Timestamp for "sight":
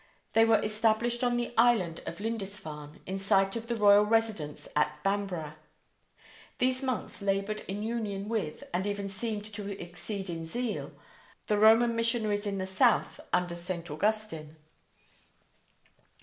3.19-3.55